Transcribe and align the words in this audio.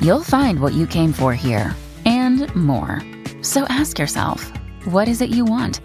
you'll 0.00 0.22
find 0.22 0.60
what 0.60 0.72
you 0.72 0.86
came 0.86 1.12
for 1.12 1.34
here 1.34 1.74
and 2.04 2.54
more. 2.54 3.00
So 3.42 3.64
ask 3.68 3.98
yourself, 3.98 4.52
what 4.84 5.08
is 5.08 5.20
it 5.20 5.30
you 5.30 5.44
want? 5.44 5.80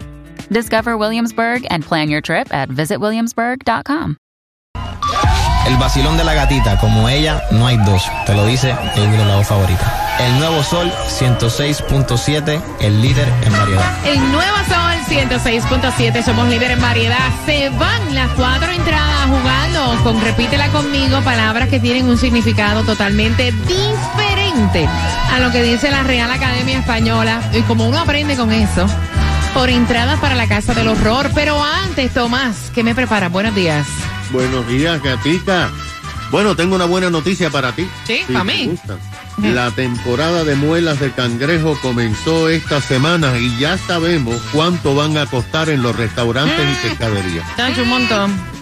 Discover 0.50 0.96
Williamsburg 0.96 1.66
and 1.70 1.84
plan 1.84 2.08
your 2.08 2.20
trip 2.20 2.52
at 2.52 2.68
visitwilliamsburg.com. 2.68 4.16
El 5.66 5.76
vacilón 5.78 6.16
de 6.16 6.22
la 6.22 6.32
gatita, 6.32 6.78
como 6.78 7.08
ella, 7.08 7.42
no 7.50 7.66
hay 7.66 7.76
dos. 7.78 8.04
Te 8.24 8.34
lo 8.34 8.46
dice 8.46 8.70
el 8.94 9.28
la 9.28 9.36
voz 9.36 9.48
favorita. 9.48 10.16
El 10.20 10.38
nuevo 10.38 10.62
Sol 10.62 10.90
106.7, 11.08 12.62
el 12.80 13.02
líder 13.02 13.28
en 13.42 13.52
variedad. 13.52 14.06
El 14.06 14.32
nuevo 14.32 14.56
Sol 14.68 14.95
106.7, 15.08 16.24
somos 16.24 16.48
líder 16.48 16.72
en 16.72 16.80
variedad. 16.80 17.30
Se 17.44 17.70
van 17.70 18.14
las 18.14 18.28
cuatro 18.32 18.70
entradas 18.70 19.26
jugando 19.26 20.02
con 20.02 20.20
Repítela 20.20 20.68
conmigo, 20.68 21.20
palabras 21.22 21.68
que 21.68 21.78
tienen 21.78 22.08
un 22.08 22.18
significado 22.18 22.82
totalmente 22.82 23.52
diferente 23.52 24.88
a 25.30 25.38
lo 25.38 25.52
que 25.52 25.62
dice 25.62 25.90
la 25.90 26.02
Real 26.02 26.30
Academia 26.30 26.78
Española. 26.78 27.40
Y 27.52 27.62
como 27.62 27.86
uno 27.86 27.98
aprende 27.98 28.36
con 28.36 28.52
eso, 28.52 28.86
por 29.54 29.70
entradas 29.70 30.18
para 30.18 30.34
la 30.34 30.48
Casa 30.48 30.74
del 30.74 30.88
Horror. 30.88 31.30
Pero 31.34 31.62
antes, 31.62 32.12
Tomás, 32.12 32.70
¿qué 32.74 32.82
me 32.82 32.94
prepara? 32.94 33.28
Buenos 33.28 33.54
días. 33.54 33.86
Buenos 34.30 34.66
días, 34.66 35.00
gatita. 35.02 35.70
Bueno, 36.30 36.56
tengo 36.56 36.74
una 36.74 36.84
buena 36.84 37.10
noticia 37.10 37.50
para 37.50 37.72
ti. 37.72 37.88
Sí, 38.04 38.24
para 38.26 38.44
mí. 38.44 38.76
La 39.38 39.70
temporada 39.70 40.44
de 40.44 40.54
muelas 40.54 40.98
de 40.98 41.12
cangrejo 41.12 41.78
comenzó 41.82 42.48
esta 42.48 42.80
semana 42.80 43.36
y 43.38 43.58
ya 43.58 43.76
sabemos 43.76 44.40
cuánto 44.52 44.94
van 44.94 45.18
a 45.18 45.26
costar 45.26 45.68
en 45.68 45.82
los 45.82 45.94
restaurantes 45.94 46.58
y 46.58 46.88
pescaderías. 46.88 47.44
un 47.78 47.88
montón. 47.88 48.56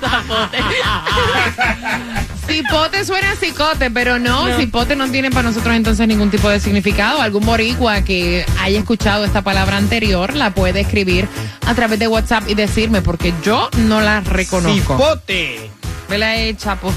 zapote. 0.00 0.58
Cipote 2.48 3.04
suena 3.04 3.32
a 3.32 3.36
cicote, 3.36 3.90
pero 3.90 4.18
no, 4.18 4.56
cipote 4.56 4.96
no 4.96 5.10
tiene 5.10 5.30
para 5.30 5.48
nosotros 5.48 5.74
entonces 5.74 6.08
ningún 6.08 6.30
tipo 6.30 6.48
de 6.48 6.60
significado. 6.60 7.20
Algún 7.20 7.44
boricua 7.44 8.02
que 8.02 8.44
haya 8.60 8.78
escuchado 8.78 9.24
esta 9.24 9.42
palabra 9.42 9.76
anterior 9.76 10.34
la 10.34 10.50
puede 10.54 10.80
escribir 10.80 11.28
a 11.66 11.74
través 11.74 11.98
de 11.98 12.08
WhatsApp 12.08 12.48
y 12.48 12.54
decirme, 12.54 13.02
porque 13.02 13.34
yo 13.44 13.68
no 13.76 14.00
la 14.00 14.20
reconozco. 14.20 14.94
Cipote. 14.94 15.70
Me 16.08 16.18
la 16.18 16.36
he 16.36 16.56
chapo. 16.56 16.92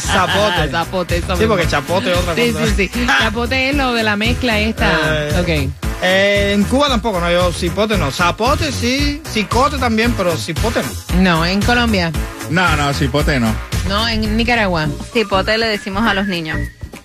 Zapote. 0.00 0.68
Zapote. 0.70 1.22
Sí, 1.22 1.46
porque 1.46 1.68
chapote 1.68 2.12
es 2.12 2.18
otra 2.18 2.34
cosa. 2.34 2.66
Sí, 2.66 2.74
sí, 2.76 2.90
sí. 2.92 3.06
Chapote 3.06 3.70
es 3.70 3.76
lo 3.76 3.92
de 3.92 4.02
la 4.02 4.16
mezcla 4.16 4.58
esta. 4.58 4.92
Eh, 5.28 5.70
ok. 5.70 5.87
Eh, 6.02 6.52
en 6.54 6.64
Cuba 6.64 6.88
tampoco, 6.88 7.20
no, 7.20 7.30
yo 7.30 7.52
cipote 7.52 7.98
no. 7.98 8.10
Zapote 8.10 8.70
sí, 8.72 9.20
cicote 9.32 9.78
también, 9.78 10.12
pero 10.16 10.36
cipote 10.36 10.80
no. 10.82 11.20
No, 11.20 11.46
en 11.46 11.60
Colombia. 11.62 12.12
No, 12.50 12.76
no, 12.76 12.92
cipote 12.94 13.40
no. 13.40 13.52
No, 13.88 14.08
en 14.08 14.36
Nicaragua. 14.36 14.88
Cipote 15.12 15.58
le 15.58 15.66
decimos 15.66 16.04
a 16.06 16.14
los 16.14 16.26
niños. 16.26 16.58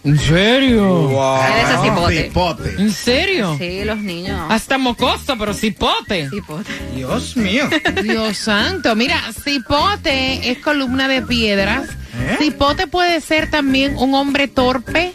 ¿En 0.04 0.20
serio? 0.20 1.08
Wow. 1.08 1.42
Eres 1.44 1.82
cipote. 1.82 2.24
cipote. 2.24 2.76
¿En 2.78 2.92
serio? 2.92 3.56
Sí, 3.58 3.86
los 3.86 3.98
niños. 4.00 4.40
Hasta 4.50 4.78
mocoso, 4.78 5.38
pero 5.40 5.54
cipote. 5.54 6.30
Cipote. 6.30 6.72
Dios 6.94 7.38
mío. 7.38 7.70
Dios 8.04 8.38
santo. 8.38 8.96
Mira, 8.98 9.22
cipote 9.44 10.52
es 10.52 10.58
columna 10.58 11.08
de 11.08 11.22
piedras. 11.22 11.90
¿Eh? 12.20 12.36
Cipote 12.38 12.88
puede 12.88 13.22
ser 13.22 13.50
también 13.50 13.96
un 13.98 14.14
hombre 14.14 14.50
torpe, 14.50 15.14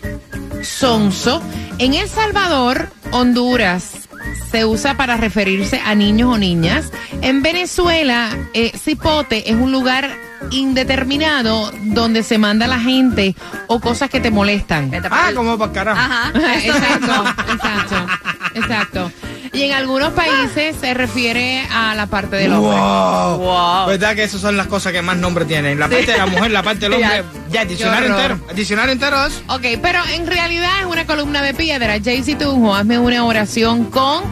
sonso. 0.63 1.43
En 1.79 1.93
El 1.93 2.09
Salvador, 2.09 2.89
Honduras, 3.11 4.09
se 4.51 4.65
usa 4.65 4.97
para 4.97 5.17
referirse 5.17 5.81
a 5.85 5.95
niños 5.95 6.35
o 6.35 6.39
niñas. 6.39 6.93
En 7.23 7.43
Venezuela, 7.43 8.31
eh, 8.55 8.73
cipote 8.77 9.51
es 9.51 9.57
un 9.57 9.73
lugar 9.73 10.11
indeterminado 10.51 11.73
donde 11.83 12.23
se 12.23 12.39
manda 12.39 12.67
la 12.67 12.79
gente 12.79 13.35
o 13.67 13.81
cosas 13.81 14.09
que 14.09 14.21
te 14.21 14.31
molestan. 14.31 14.91
Ah, 15.11 15.31
como 15.35 15.59
para 15.59 15.73
carajo. 15.73 16.01
Ajá. 16.01 16.33
exacto, 16.59 17.25
exacto, 17.53 18.07
exacto. 18.55 19.13
Y 19.59 19.63
en 19.65 19.73
algunos 19.73 20.13
países 20.13 20.77
se 20.81 20.95
refiere 20.95 21.67
a 21.71 21.95
la 21.97 22.07
parte 22.07 22.37
del 22.37 22.53
hombre. 22.53 22.79
Wow. 22.79 23.39
Wow. 23.39 23.87
¿Verdad 23.89 24.15
que 24.15 24.23
esas 24.25 24.41
son 24.41 24.57
las 24.57 24.69
cosas 24.69 24.93
que 24.93 25.03
más 25.03 25.17
nombre 25.17 25.45
tienen? 25.47 25.79
La 25.81 25.89
parte 25.89 26.13
de 26.13 26.17
la 26.19 26.27
mujer, 26.27 26.51
la 26.53 26.63
parte 26.63 26.81
del 26.89 26.93
hombre. 26.95 27.25
ya, 27.51 27.63
el 27.63 27.69
diccionario 27.69 28.09
entero. 28.11 28.41
El 28.51 28.57
diccionario 28.57 28.93
entero 28.93 29.27
es. 29.27 29.43
Ok, 29.49 29.81
pero 29.83 30.01
en 30.15 30.27
realidad 30.29 30.71
es 30.81 30.87
una 30.87 31.07
columna 31.07 31.43
de 31.43 31.55
piedra. 31.55 31.99
Jaycee 32.03 32.37
Tunjo, 32.37 32.75
hazme 32.75 32.99
una 33.01 33.25
oración 33.25 33.87
con 33.87 34.23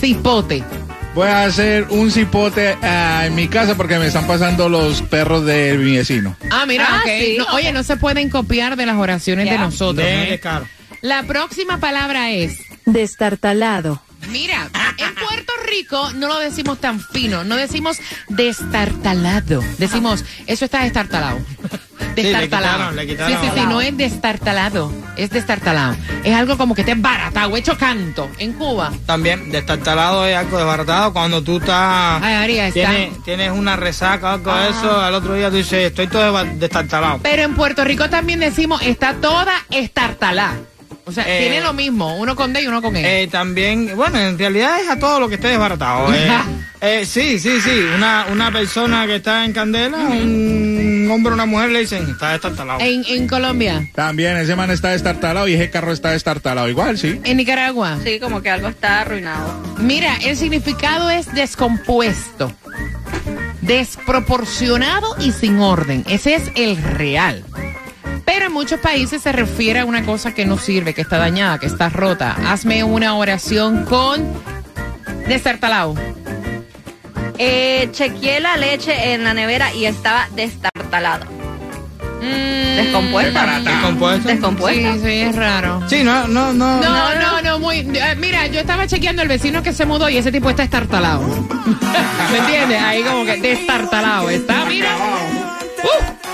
cipote. 0.00 0.64
Voy 1.14 1.28
a 1.28 1.44
hacer 1.44 1.86
un 1.90 2.10
cipote 2.10 2.76
ah, 2.82 3.24
en 3.26 3.34
mi 3.34 3.48
casa 3.48 3.74
porque 3.74 3.98
me 3.98 4.06
están 4.06 4.26
pasando 4.26 4.68
los 4.68 5.00
perros 5.02 5.44
de 5.46 5.76
mi 5.78 5.96
vecino. 5.96 6.36
Ah, 6.50 6.64
mira, 6.66 6.86
Ah, 6.88 7.00
ok. 7.04 7.10
sí, 7.18 7.34
No, 7.38 7.44
ok. 7.44 7.52
Oye, 7.54 7.72
no 7.72 7.82
se 7.82 7.96
pueden 7.96 8.28
copiar 8.30 8.76
de 8.76 8.86
las 8.86 8.96
oraciones 8.96 9.48
de 9.50 9.58
nosotros. 9.58 9.96
De 10.06 10.34
¿eh? 10.34 10.40
caro. 10.40 10.66
La 11.02 11.22
próxima 11.24 11.78
palabra 11.78 12.30
es, 12.30 12.58
Destartalado. 12.84 14.00
Mira, 14.28 14.68
en 14.98 15.14
Puerto 15.14 15.52
Rico 15.68 16.10
no 16.14 16.28
lo 16.28 16.38
decimos 16.38 16.80
tan 16.80 17.00
fino, 17.00 17.44
no 17.44 17.56
decimos 17.56 17.98
destartalado. 18.28 19.62
Decimos, 19.78 20.24
eso 20.46 20.64
está 20.64 20.82
destartalado. 20.82 21.38
le 22.16 22.22
Destartalado. 22.22 22.74
quitaron, 22.74 22.96
le 22.96 23.06
quitaron 23.06 23.40
sí, 23.40 23.48
sí, 23.54 23.60
sí, 23.60 23.66
no 23.68 23.80
es 23.80 23.96
destartalado, 23.96 24.92
es 25.16 25.30
destartalado. 25.30 25.96
Es 26.24 26.34
algo 26.34 26.56
como 26.56 26.74
que 26.74 26.82
te 26.84 26.94
baratado, 26.94 27.56
hecho 27.56 27.76
canto. 27.76 28.30
En 28.38 28.52
Cuba. 28.54 28.92
También, 29.06 29.50
destartalado 29.52 30.26
es 30.26 30.36
algo 30.36 30.56
desbaratado 30.56 31.12
cuando 31.12 31.42
tú 31.42 31.58
estás. 31.58 32.22
Ay, 32.22 32.34
María, 32.36 32.68
está. 32.68 32.90
Tienes, 32.90 33.22
tienes 33.24 33.50
una 33.50 33.76
resaca 33.76 34.26
o 34.26 34.30
algo 34.34 34.54
de 34.54 34.60
Ah. 34.62 34.68
eso, 34.70 35.00
al 35.00 35.14
otro 35.14 35.34
día 35.34 35.50
tú 35.50 35.56
dices, 35.56 35.84
estoy 35.86 36.06
todo 36.08 36.42
destartalado. 36.54 37.20
Pero 37.22 37.42
en 37.42 37.54
Puerto 37.54 37.84
Rico 37.84 38.08
también 38.08 38.40
decimos, 38.40 38.80
está 38.82 39.14
toda 39.14 39.52
estartalada. 39.70 40.54
O 41.08 41.12
sea, 41.12 41.24
Eh, 41.24 41.42
tiene 41.42 41.60
lo 41.60 41.72
mismo, 41.72 42.16
uno 42.16 42.34
con 42.34 42.52
D 42.52 42.62
y 42.62 42.66
uno 42.66 42.82
con 42.82 42.96
E. 42.96 43.22
Eh, 43.22 43.28
también, 43.28 43.94
bueno, 43.94 44.18
en 44.18 44.36
realidad 44.36 44.80
es 44.80 44.88
a 44.90 44.98
todo 44.98 45.20
lo 45.20 45.28
que 45.28 45.36
esté 45.36 45.46
desbaratado. 45.48 46.12
Eh, 46.12 46.28
eh, 46.80 47.06
sí, 47.06 47.38
sí, 47.38 47.60
sí. 47.60 47.78
Una, 47.94 48.26
una 48.32 48.50
persona 48.50 49.06
que 49.06 49.14
está 49.16 49.44
en 49.44 49.52
candela, 49.52 49.98
un 49.98 51.08
hombre 51.08 51.30
o 51.30 51.34
una 51.34 51.46
mujer 51.46 51.70
le 51.70 51.78
dicen, 51.80 52.10
está 52.10 52.32
destartalado. 52.32 52.80
En, 52.80 53.04
en 53.06 53.28
Colombia, 53.28 53.88
También 53.94 54.36
ese 54.36 54.56
man 54.56 54.72
está 54.72 54.88
destartalado 54.90 55.46
y 55.46 55.54
ese 55.54 55.70
carro 55.70 55.92
está 55.92 56.10
destartalado. 56.10 56.68
Igual, 56.68 56.98
sí. 56.98 57.20
en 57.22 57.36
Nicaragua. 57.36 57.98
Sí, 58.02 58.18
como 58.18 58.42
que 58.42 58.50
algo 58.50 58.66
está 58.66 59.02
arruinado. 59.02 59.62
Mira, 59.78 60.16
el 60.24 60.36
significado 60.36 61.08
es 61.08 61.32
descompuesto, 61.32 62.52
desproporcionado 63.62 65.14
y 65.20 65.30
sin 65.30 65.60
orden. 65.60 66.04
Ese 66.08 66.34
es 66.34 66.50
el 66.56 66.76
real. 66.82 67.44
Pero 68.26 68.46
en 68.46 68.52
muchos 68.52 68.78
países 68.80 69.22
se 69.22 69.32
refiere 69.32 69.80
a 69.80 69.84
una 69.86 70.04
cosa 70.04 70.34
que 70.34 70.44
no 70.44 70.58
sirve, 70.58 70.92
que 70.92 71.00
está 71.00 71.16
dañada, 71.16 71.58
que 71.58 71.66
está 71.66 71.88
rota. 71.88 72.36
Hazme 72.50 72.84
una 72.84 73.14
oración 73.14 73.84
con 73.86 74.22
destartalado. 75.26 75.94
Eh, 77.38 77.88
chequeé 77.92 78.40
la 78.40 78.56
leche 78.56 79.12
en 79.14 79.24
la 79.24 79.32
nevera 79.32 79.72
y 79.72 79.86
estaba 79.86 80.28
destartalado. 80.34 81.24
Mm, 82.20 82.76
Descompuesta. 82.76 83.60
¿Descompuesto? 83.60 84.28
Descompuesta. 84.28 84.92
Sí, 84.94 85.00
sí, 85.04 85.20
es 85.20 85.36
raro. 85.36 85.82
Sí, 85.88 86.02
no, 86.02 86.26
no, 86.26 86.52
no. 86.52 86.80
No, 86.80 87.14
no, 87.14 87.42
no, 87.42 87.58
muy. 87.58 87.78
eh, 87.80 88.14
mira, 88.16 88.46
yo 88.48 88.60
estaba 88.60 88.86
chequeando 88.86 89.22
el 89.22 89.28
vecino 89.28 89.62
que 89.62 89.72
se 89.72 89.86
mudó 89.86 90.08
y 90.08 90.16
ese 90.16 90.32
tipo 90.32 90.50
está 90.50 90.62
estartalado. 90.64 91.20
¿Me 92.32 92.38
entiendes? 92.38 92.82
Ahí 92.82 93.02
como 93.02 93.24
que 93.24 93.36
destartalado. 93.40 94.30
Está, 94.30 94.64
mira. 94.64 94.88
Uh. 94.96 96.25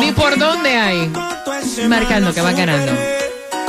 Ni 0.00 0.12
por 0.12 0.38
dónde 0.38 0.70
hay. 0.70 1.12
Marcando 1.88 2.32
que 2.32 2.40
van 2.40 2.56
ganando. 2.56 2.92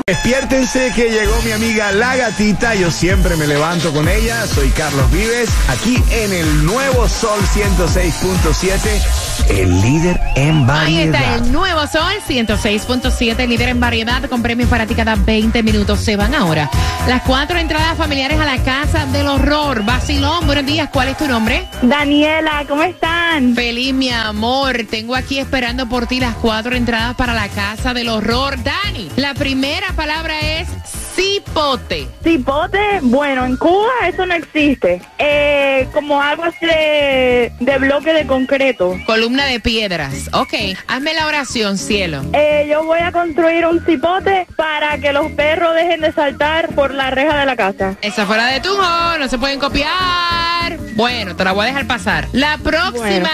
Despiértense 0.06 0.92
que 0.96 1.10
llegó 1.10 1.42
mi 1.44 1.52
amiga 1.52 1.92
La 1.92 2.16
Gatita. 2.16 2.76
Yo 2.76 2.92
siempre 2.92 3.36
me 3.36 3.48
levanto 3.48 3.94
con 3.94 4.08
ella. 4.08 4.46
Soy 4.48 4.70
Carlos 4.70 5.10
Vives, 5.12 5.50
aquí 5.70 6.04
en 6.10 6.34
el 6.34 6.66
nuevo 6.66 7.08
Sol 7.08 7.40
106.7, 7.54 9.31
el 9.50 9.82
líder 9.82 10.20
en 10.36 10.70
Ahí 10.70 11.00
está 11.00 11.20
variedad. 11.20 11.36
el 11.46 11.52
nuevo 11.52 11.88
Sol 11.88 12.14
106.7, 12.28 13.48
líder 13.48 13.70
en 13.70 13.80
variedad 13.80 14.24
con 14.30 14.42
premios 14.42 14.70
para 14.70 14.86
ti 14.86 14.96
cada 14.96 15.16
20 15.16 15.64
minutos. 15.64 16.00
Se 16.00 16.16
van 16.16 16.34
ahora. 16.34 16.70
Las 17.08 17.22
cuatro 17.24 17.58
entradas 17.58 17.98
familiares 17.98 18.40
a 18.40 18.46
la 18.46 18.58
casa 18.64 19.06
del 19.08 19.28
horror. 19.28 19.84
Basilón, 19.84 20.46
buenos 20.46 20.66
días. 20.66 20.90
¿Cuál 20.92 21.10
es 21.10 21.18
tu 21.18 21.28
nombre? 21.28 21.68
Daniela, 21.82 22.64
¿cómo 22.68 22.84
están? 22.84 23.56
Feliz, 23.56 23.94
mi 23.94 24.10
amor. 24.10 24.86
Tengo 24.90 25.16
aquí 25.16 25.40
esperando 25.40 25.88
por 25.88 26.08
ti 26.08 26.20
las 26.20 26.36
cuatro 26.36 26.76
entradas 26.76 27.16
para 27.16 27.34
la 27.34 27.48
casa 27.50 27.94
del 27.94 28.10
horror. 28.10 28.58
Dani, 28.64 29.10
la 29.16 29.34
primera 29.34 29.88
palabra 29.94 30.40
es 30.40 30.68
cipote. 31.16 32.08
Cipote, 32.24 33.00
bueno, 33.02 33.46
en 33.46 33.58
Cuba 33.58 33.92
eso 34.08 34.26
no 34.26 34.34
existe. 34.34 35.02
Eh, 35.18 35.88
como 35.94 36.22
algo 36.22 36.44
así 36.44 36.66
de, 36.66 37.52
de 37.60 37.78
bloque 37.78 38.14
de 38.14 38.26
concreto. 38.26 38.98
Columna 39.06 39.46
de 39.46 39.60
piedras. 39.60 40.30
Ok, 40.34 40.54
hazme 40.88 41.14
la 41.14 41.28
oración, 41.28 41.78
cielo. 41.78 42.22
Eh, 42.34 42.68
yo 42.70 42.84
voy 42.84 43.00
a 43.00 43.12
construir 43.12 43.66
un 43.66 43.84
cipote 43.86 44.48
para 44.56 44.98
que 45.00 45.14
los 45.14 45.32
perros 45.32 45.76
dejen 45.76 46.02
de 46.02 46.12
saltar 46.12 46.70
por 46.76 46.94
la 46.94 47.12
reja 47.12 47.40
de 47.40 47.46
la 47.46 47.56
casa. 47.56 47.96
Esa 48.02 48.26
fuera 48.26 48.48
de 48.48 48.60
tu 48.60 48.72
no 48.78 49.28
se 49.28 49.38
pueden 49.38 49.60
copiar. 49.60 50.61
Bueno, 50.96 51.36
te 51.36 51.44
la 51.44 51.52
voy 51.54 51.64
a 51.64 51.68
dejar 51.68 51.88
pasar. 51.88 52.28
La 52.34 52.58
próxima 52.58 53.00
Bueno. 53.02 53.28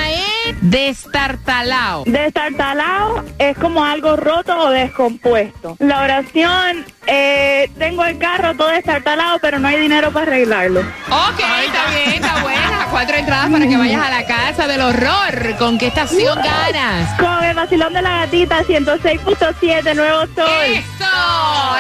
es 0.46 0.56
destartalao. 0.62 2.04
Destartalado 2.06 3.26
es 3.40 3.58
como 3.58 3.84
algo 3.84 4.16
roto 4.16 4.58
o 4.58 4.70
descompuesto. 4.70 5.76
La 5.80 6.02
oración, 6.02 6.86
eh, 7.08 7.70
tengo 7.78 8.06
el 8.06 8.18
carro 8.18 8.56
todo 8.56 8.70
destartalado, 8.70 9.40
pero 9.40 9.60
no 9.60 9.68
hay 9.68 9.80
dinero 9.80 10.12
para 10.12 10.28
arreglarlo. 10.28 10.80
Ok, 10.82 11.40
está 11.66 11.90
bien, 11.92 12.24
está 12.24 12.42
buena. 12.42 12.88
Cuatro 12.92 13.18
entradas 13.18 13.50
para 13.50 13.68
que 13.68 13.78
vayas 13.78 14.02
a 14.02 14.10
la 14.10 14.26
casa 14.26 14.68
del 14.68 14.82
horror. 14.82 15.56
¿Con 15.58 15.78
qué 15.78 15.88
estación 15.88 16.38
ganas? 16.42 17.20
Con 17.20 17.44
el 17.44 17.56
vacilón 17.56 17.94
de 17.94 18.02
la 18.02 18.26
gatita 18.26 18.64
106.7, 18.64 19.96
nuevo 19.96 20.22
sol. 20.36 20.50
¡Eso! 20.64 21.06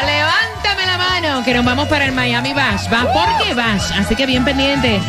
Levántame 0.05 0.46
la 1.21 1.29
mano, 1.29 1.43
que 1.43 1.53
nos 1.53 1.65
vamos 1.65 1.87
para 1.87 2.05
el 2.05 2.11
Miami 2.11 2.53
Bash. 2.53 2.91
¿Va? 2.91 3.11
¿Por 3.11 3.27
qué 3.43 3.53
Bash? 3.53 3.91
Así 3.97 4.15
que 4.15 4.25
bien 4.25 4.45
pendiente. 4.45 4.99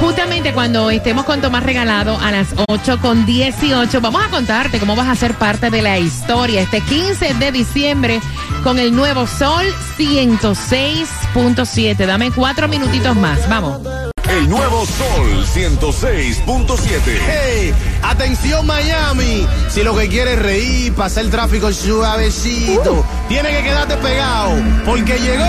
Justamente 0.00 0.52
cuando 0.52 0.90
estemos 0.90 1.24
con 1.24 1.40
Tomás 1.40 1.62
Regalado 1.62 2.18
a 2.18 2.30
las 2.30 2.48
8 2.68 2.98
con 3.00 3.26
18, 3.26 4.00
vamos 4.00 4.24
a 4.24 4.28
contarte 4.28 4.78
cómo 4.78 4.96
vas 4.96 5.08
a 5.08 5.14
ser 5.14 5.34
parte 5.34 5.70
de 5.70 5.82
la 5.82 5.98
historia 5.98 6.62
este 6.62 6.80
15 6.80 7.34
de 7.34 7.52
diciembre 7.52 8.20
con 8.62 8.78
el 8.78 8.94
nuevo 8.94 9.26
Sol 9.26 9.64
106.7. 9.98 12.06
Dame 12.06 12.30
cuatro 12.30 12.68
minutitos 12.68 13.16
más. 13.16 13.48
Vamos. 13.48 13.80
El 14.40 14.48
nuevo 14.48 14.86
Sol 14.86 15.44
106.7. 15.54 17.20
¡Hey! 17.28 17.74
¡Atención 18.02 18.66
Miami! 18.66 19.46
Si 19.68 19.82
lo 19.82 19.94
que 19.94 20.08
quieres 20.08 20.38
es 20.38 20.42
reír, 20.42 20.94
pasar 20.94 21.24
el 21.24 21.30
tráfico 21.30 21.70
suavecito, 21.70 23.04
tiene 23.28 23.50
que 23.50 23.64
quedarte 23.64 23.98
pegado, 23.98 24.54
porque 24.86 25.18
llegó 25.18 25.44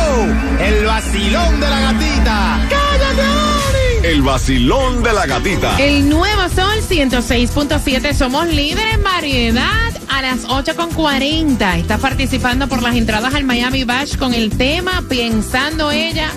el 0.60 0.86
vacilón 0.86 1.62
de 1.62 1.70
la 1.70 1.80
gatita. 1.80 2.68
¡Cállate, 2.70 3.22
Ani! 3.22 4.08
El 4.08 4.22
vacilón 4.24 5.04
de 5.04 5.14
la 5.14 5.26
gatita. 5.26 5.78
El 5.80 6.10
nuevo 6.10 6.50
Sol 6.50 6.82
106.7. 6.90 8.14
Somos 8.14 8.48
líderes 8.48 8.96
en 8.96 9.04
variedad 9.04 9.94
a 10.10 10.22
las 10.22 10.46
8.40. 10.46 11.78
Estás 11.80 12.02
participando 12.02 12.68
por 12.68 12.82
las 12.82 12.96
entradas 12.96 13.36
al 13.36 13.46
Miami 13.46 13.86
Bash 13.86 14.18
con 14.18 14.34
el 14.34 14.50
tema 14.50 15.02
Pensando 15.08 15.92
ella. 15.92 16.30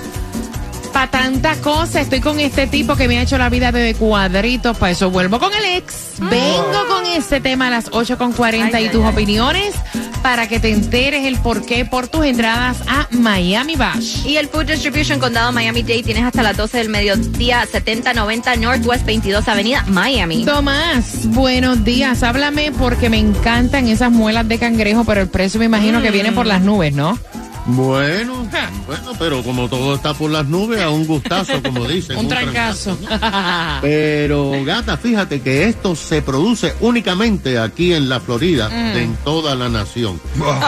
Para 0.95 1.11
tanta 1.11 1.57
cosa, 1.57 2.01
estoy 2.01 2.21
con 2.21 2.39
este 2.39 2.69
tipo 2.69 2.95
que 2.95 3.09
me 3.09 3.19
ha 3.19 3.23
hecho 3.23 3.37
la 3.37 3.49
vida 3.49 3.73
de 3.73 3.95
cuadritos. 3.95 4.77
Para 4.77 4.93
eso 4.93 5.11
vuelvo 5.11 5.41
con 5.41 5.53
el 5.53 5.65
ex. 5.77 6.21
Vengo 6.21 6.87
con 6.89 7.05
ese 7.07 7.41
tema 7.41 7.67
a 7.67 7.71
las 7.71 7.91
8.40 7.91 8.81
y 8.81 8.89
tus 8.91 9.05
opiniones 9.05 9.75
para 10.23 10.47
que 10.47 10.61
te 10.61 10.71
enteres 10.71 11.27
el 11.27 11.37
por 11.39 11.67
qué 11.67 11.85
por 11.85 12.07
tus 12.07 12.25
entradas 12.25 12.79
a 12.87 13.09
Miami 13.11 13.75
Bash. 13.75 14.25
Y 14.25 14.37
el 14.37 14.47
Food 14.47 14.67
Distribution 14.67 15.19
Condado 15.19 15.51
Miami-Dade 15.51 16.05
tienes 16.05 16.23
hasta 16.23 16.45
las 16.45 16.57
12 16.57 16.79
del 16.79 16.89
mediodía, 16.91 17.67
7090 17.67 18.55
Northwest 18.57 19.05
22 19.05 19.49
Avenida, 19.49 19.85
Miami. 19.89 20.45
Tomás, 20.45 21.27
buenos 21.27 21.83
días. 21.83 22.23
Háblame 22.23 22.71
porque 22.71 23.11
me 23.11 23.19
encantan 23.19 23.89
esas 23.89 24.13
muelas 24.13 24.47
de 24.47 24.61
cangrejo, 24.61 25.05
pero 25.05 25.23
el 25.23 25.29
precio 25.29 25.59
me 25.59 25.67
imagino 25.67 26.01
que 26.01 26.13
viene 26.13 26.31
por 26.31 26.47
las 26.47 26.63
nubes, 26.63 26.95
¿no? 26.95 27.19
Bueno, 27.67 28.47
bueno, 28.87 29.13
pero 29.19 29.43
como 29.43 29.69
todo 29.69 29.95
está 29.95 30.13
por 30.13 30.31
las 30.31 30.47
nubes, 30.47 30.83
a 30.83 30.91
un 30.91 31.07
gustazo, 31.07 31.63
como 31.63 31.85
dicen. 31.89 32.19
Un 32.19 32.29
trancazo. 32.29 32.99
Pero, 33.81 34.53
gata, 34.65 34.97
fíjate 34.99 35.41
que 35.41 35.65
esto 35.65 35.97
se 35.97 36.21
produce 36.21 36.75
únicamente 36.81 37.59
aquí 37.59 37.95
en 37.95 38.09
la 38.09 38.21
Florida, 38.21 38.69
Mm. 38.69 38.97
en 38.99 39.17
toda 39.25 39.55
la 39.55 39.69
nación. 39.71 40.21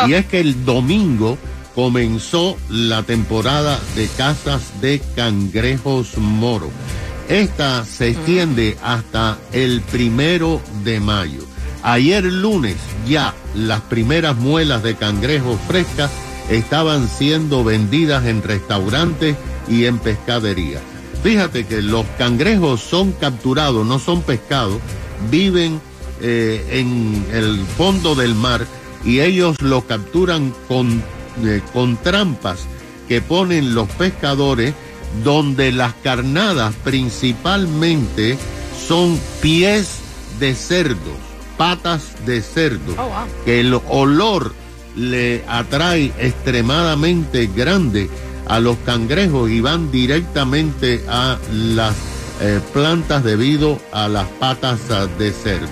Y 0.08 0.14
es 0.14 0.24
que 0.26 0.40
el 0.40 0.64
domingo 0.64 1.36
comenzó 1.74 2.56
la 2.70 3.02
temporada 3.02 3.78
de 3.94 4.08
cazas 4.16 4.80
de 4.80 5.00
cangrejos 5.14 6.16
moro. 6.16 6.70
Esta 7.28 7.84
se 7.84 8.08
extiende 8.10 8.78
hasta 8.82 9.36
el 9.52 9.82
primero 9.82 10.62
de 10.84 11.00
mayo. 11.00 11.44
Ayer 11.82 12.24
lunes 12.24 12.76
ya 13.06 13.34
las 13.54 13.80
primeras 13.82 14.36
muelas 14.36 14.82
de 14.82 14.94
cangrejos 14.96 15.58
frescas 15.68 16.10
estaban 16.50 17.08
siendo 17.08 17.64
vendidas 17.64 18.26
en 18.26 18.42
restaurantes 18.42 19.36
y 19.68 19.86
en 19.86 19.98
pescadería. 19.98 20.80
Fíjate 21.22 21.66
que 21.66 21.82
los 21.82 22.06
cangrejos 22.18 22.80
son 22.80 23.12
capturados, 23.12 23.84
no 23.84 23.98
son 23.98 24.22
pescados, 24.22 24.78
viven 25.30 25.80
eh, 26.20 26.64
en 26.70 27.26
el 27.32 27.64
fondo 27.76 28.14
del 28.14 28.34
mar 28.34 28.66
y 29.04 29.20
ellos 29.20 29.60
los 29.60 29.84
capturan 29.84 30.54
con, 30.68 31.02
eh, 31.44 31.62
con 31.72 31.96
trampas 31.96 32.60
que 33.08 33.20
ponen 33.20 33.74
los 33.74 33.88
pescadores 33.90 34.74
donde 35.24 35.72
las 35.72 35.94
carnadas 35.94 36.74
principalmente 36.84 38.36
son 38.86 39.18
pies 39.40 39.98
de 40.38 40.54
cerdos, 40.54 41.16
patas 41.56 42.24
de 42.26 42.42
cerdo, 42.42 42.94
que 43.44 43.60
el 43.60 43.80
olor 43.88 44.52
le 44.96 45.44
atrae 45.46 46.12
extremadamente 46.18 47.48
grande 47.54 48.10
a 48.46 48.60
los 48.60 48.76
cangrejos 48.78 49.50
y 49.50 49.60
van 49.60 49.90
directamente 49.90 51.04
a 51.08 51.38
las 51.52 51.94
eh, 52.40 52.60
plantas 52.72 53.22
debido 53.22 53.78
a 53.92 54.08
las 54.08 54.26
patas 54.40 54.80
ah, 54.90 55.06
de 55.18 55.32
cerdo. 55.32 55.68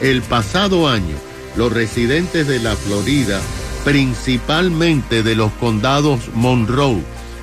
El 0.00 0.22
pasado 0.22 0.88
año, 0.88 1.16
los 1.56 1.72
residentes 1.72 2.46
de 2.46 2.60
la 2.60 2.76
Florida, 2.76 3.40
principalmente 3.84 5.22
de 5.22 5.34
los 5.34 5.52
condados 5.52 6.30
Monroe, 6.34 7.02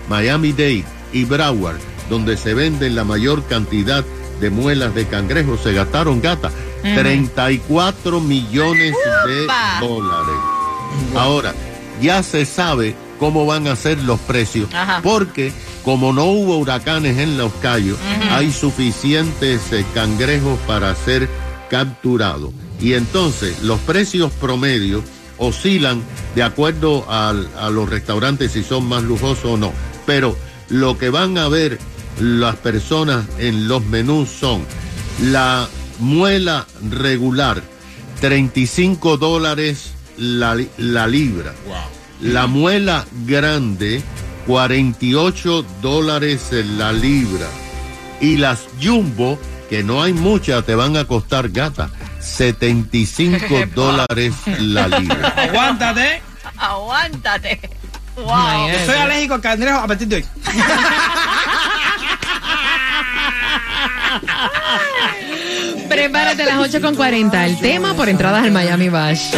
Miami-Dade 0.10 0.86
y 1.12 1.25
Broward, 1.25 1.80
donde 2.10 2.38
se 2.38 2.54
venden 2.54 2.96
la 2.96 3.04
mayor 3.04 3.44
cantidad 3.46 4.06
de 4.39 4.50
muelas 4.50 4.96
de 4.96 5.06
cangrejo, 5.08 5.58
se 5.58 5.74
gastaron 5.74 6.22
gata 6.22 6.51
34 6.82 8.22
millones 8.22 8.94
de 9.25 9.48
dólares. 9.82 10.36
Ahora, 11.15 11.54
ya 12.02 12.22
se 12.24 12.46
sabe 12.46 12.96
cómo 13.20 13.46
van 13.46 13.68
a 13.68 13.75
ser 13.75 13.98
los 14.04 14.20
precios, 14.22 14.70
Ajá. 14.74 15.00
porque 15.04 15.52
como 15.84 16.12
no 16.14 16.25
hubo 16.25 16.58
huracanes 16.58 17.18
en 17.18 17.38
los 17.38 17.52
Cayos, 17.62 17.98
hay 18.32 18.52
suficientes 18.52 19.62
eh, 19.72 19.86
cangrejos 19.94 20.60
para 20.68 20.94
ser 20.96 21.30
capturados. 21.70 22.52
Y 22.82 22.94
entonces 22.94 23.62
los 23.64 23.80
precios 23.82 24.32
promedios 24.34 25.04
oscilan 25.38 26.02
de 26.36 26.44
acuerdo 26.44 27.10
al- 27.10 27.48
a 27.58 27.70
los 27.70 27.90
restaurantes 27.90 28.52
si 28.54 28.64
son 28.64 28.86
más 28.88 29.04
lujosos 29.04 29.46
o 29.46 29.58
no. 29.58 29.72
Pero 30.06 30.36
lo 30.70 30.98
que 30.98 31.10
van 31.10 31.38
a 31.38 31.48
ver 31.48 31.80
las 32.20 32.56
personas 32.58 33.25
en 33.40 33.68
los 33.68 33.84
menús 33.86 34.30
son 34.30 34.64
la 35.22 35.68
muela 36.00 36.66
regular, 36.90 37.62
35 38.22 39.18
dólares 39.18 39.92
la, 40.17 40.57
la 40.77 41.07
libra. 41.07 41.53
La 42.22 42.48
muela 42.48 43.05
grande, 43.25 44.01
48 44.48 45.65
dólares 45.81 46.50
la 46.77 46.93
libra. 46.93 47.48
Y 48.22 48.38
las 48.38 48.62
jumbo, 48.81 49.38
que 49.69 49.84
no 49.84 50.01
hay 50.01 50.13
muchas, 50.13 50.65
te 50.65 50.75
van 50.75 50.95
a 50.98 51.05
costar 51.05 51.50
gata, 51.50 51.89
75 52.22 53.65
dólares 53.75 54.34
la 54.60 54.88
libra. 54.88 55.27
Aguántate. 55.38 56.22
Aguántate. 56.57 57.60
Wow. 58.15 58.69
Yo 58.72 58.86
soy 58.86 58.95
alérgico 58.95 59.34
al 59.34 59.41
cangrejo 59.41 59.79
a 59.79 59.88
partir 59.88 60.07
de 60.07 60.15
hoy. 60.17 60.25
Prepárate 65.89 66.44
a 66.44 66.46
las 66.48 66.58
8 66.58 66.82
con 66.82 66.96
40. 66.96 67.46
El 67.46 67.60
tema 67.60 67.94
por 67.94 68.10
entradas 68.10 68.44
al 68.44 68.51
Miami 68.51 68.89
Bash. 68.89 69.34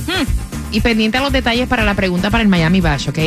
Y 0.72 0.80
pendiente 0.80 1.18
a 1.18 1.20
los 1.20 1.32
detalles 1.32 1.68
para 1.68 1.84
la 1.84 1.94
pregunta 1.94 2.28
para 2.28 2.42
el 2.42 2.48
Miami 2.48 2.80
Bash, 2.80 3.08
¿ok? 3.08 3.18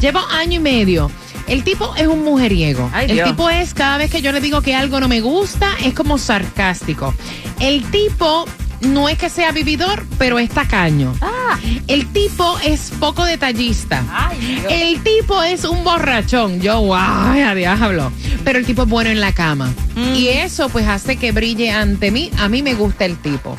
Llevo 0.00 0.20
año 0.30 0.56
y 0.56 0.60
medio. 0.60 1.10
El 1.46 1.64
tipo 1.64 1.94
es 1.96 2.06
un 2.06 2.24
mujeriego. 2.24 2.90
Ay, 2.92 3.06
el 3.10 3.16
Dios. 3.16 3.28
tipo 3.28 3.50
es, 3.50 3.74
cada 3.74 3.98
vez 3.98 4.10
que 4.10 4.22
yo 4.22 4.32
le 4.32 4.40
digo 4.40 4.62
que 4.62 4.74
algo 4.74 5.00
no 5.00 5.08
me 5.08 5.20
gusta, 5.20 5.70
es 5.84 5.94
como 5.94 6.18
sarcástico. 6.18 7.14
El 7.60 7.82
tipo 7.90 8.46
no 8.80 9.08
es 9.08 9.18
que 9.18 9.28
sea 9.28 9.52
vividor, 9.52 10.04
pero 10.18 10.38
es 10.38 10.50
tacaño. 10.50 11.14
Ah. 11.20 11.58
El 11.86 12.06
tipo 12.12 12.58
es 12.64 12.92
poco 12.98 13.24
detallista. 13.24 14.04
Ay. 14.10 14.64
El 14.68 15.02
tipo 15.02 15.42
es 15.42 15.64
un 15.64 15.84
borrachón. 15.84 16.60
Yo, 16.60 16.80
guay, 16.80 17.42
a 17.42 17.54
diablo. 17.54 18.12
Pero 18.44 18.58
el 18.58 18.66
tipo 18.66 18.82
es 18.82 18.88
bueno 18.88 19.10
en 19.10 19.20
la 19.20 19.32
cama. 19.32 19.72
Mm. 19.94 20.14
Y 20.14 20.28
eso 20.28 20.68
pues 20.68 20.86
hace 20.86 21.16
que 21.16 21.32
brille 21.32 21.70
ante 21.70 22.10
mí. 22.10 22.30
A 22.38 22.48
mí 22.48 22.62
me 22.62 22.74
gusta 22.74 23.04
el 23.04 23.16
tipo. 23.18 23.58